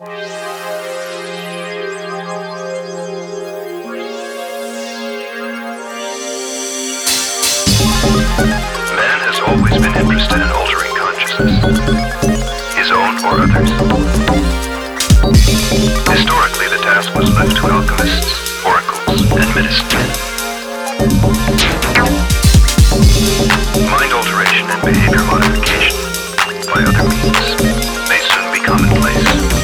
[0.00, 0.10] Man
[9.22, 11.54] has always been interested in altering consciousness,
[12.74, 13.70] his own or others.
[16.10, 18.34] Historically, the task was left to alchemists,
[18.66, 20.10] oracles, and medicine.
[23.86, 25.94] Mind alteration and behavior modification
[26.66, 27.54] by other means
[28.10, 29.63] may soon be commonplace.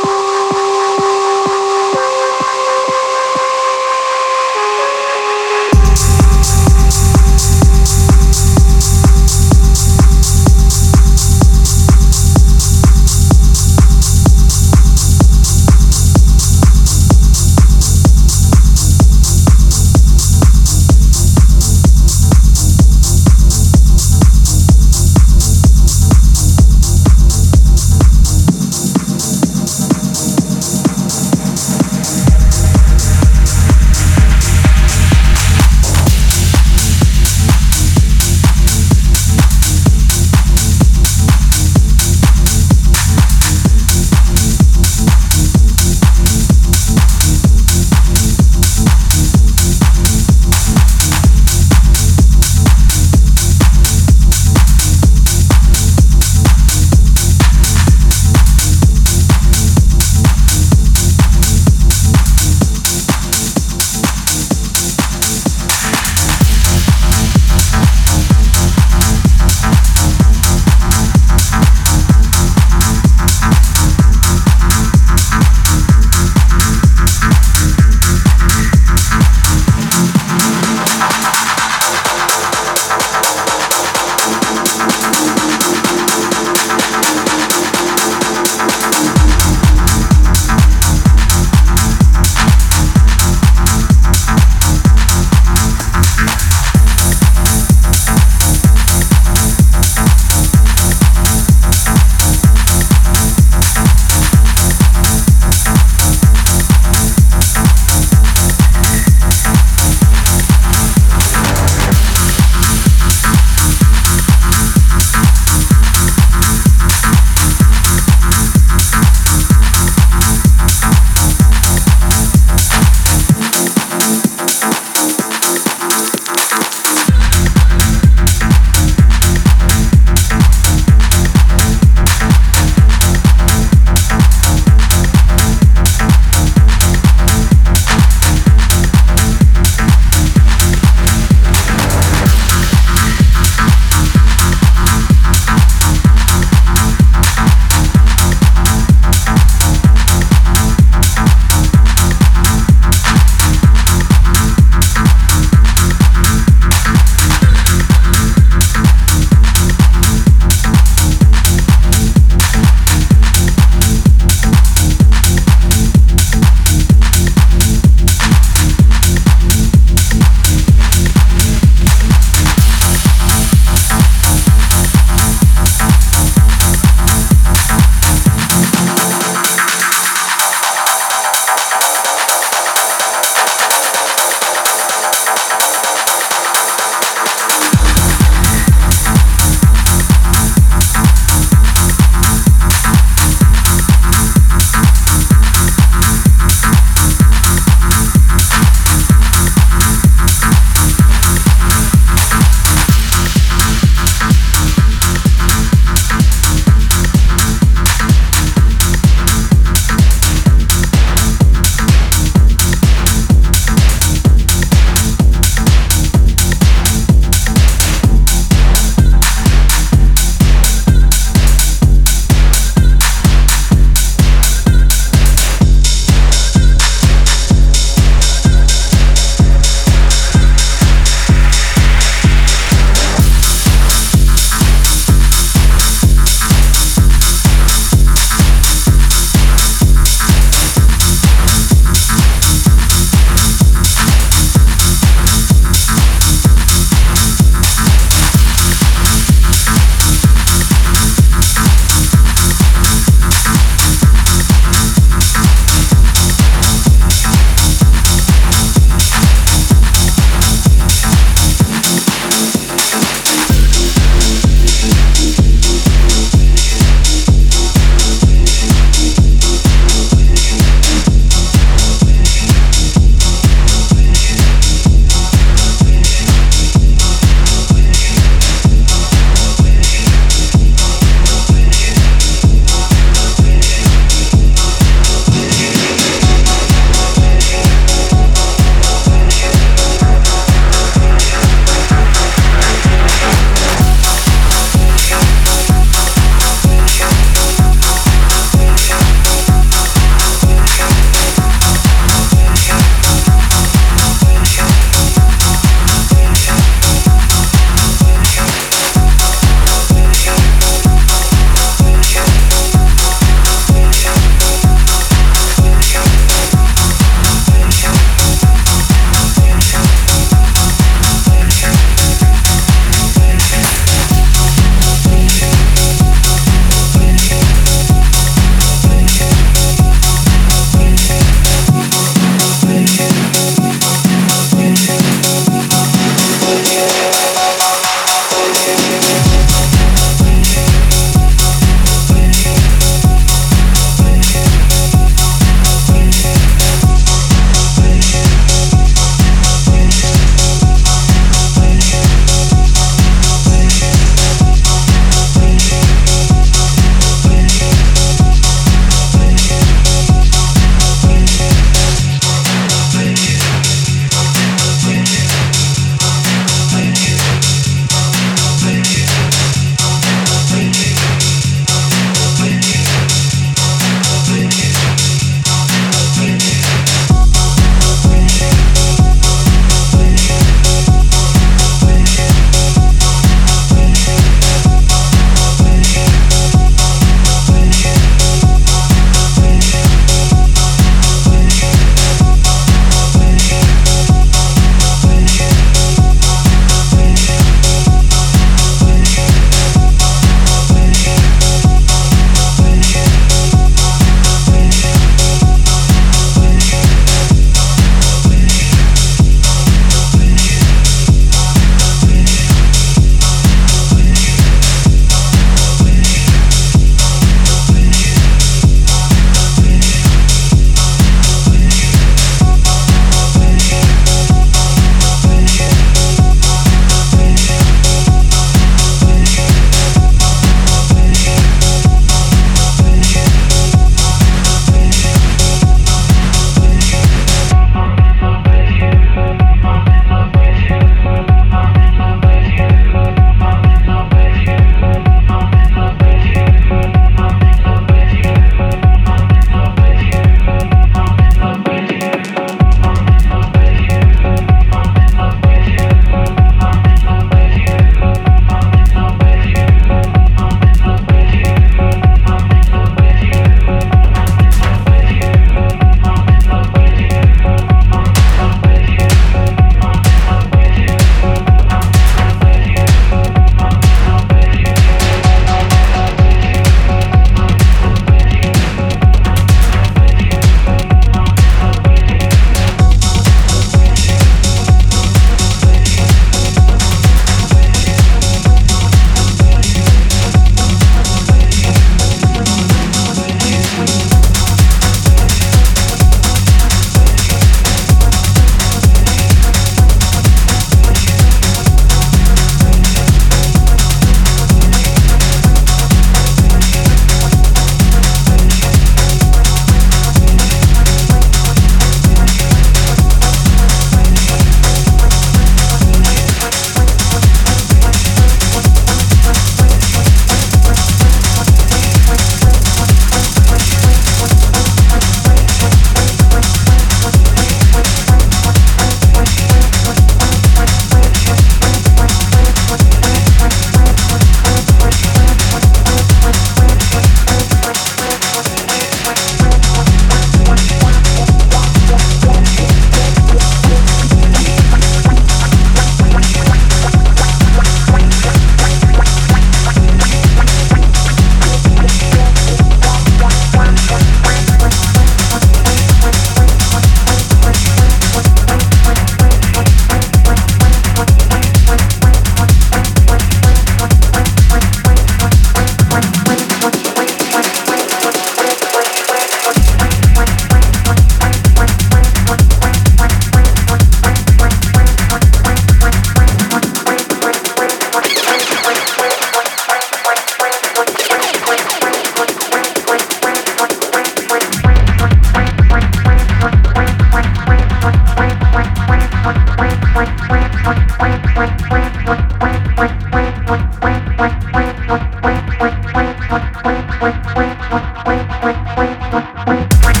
[599.69, 600.00] Brand.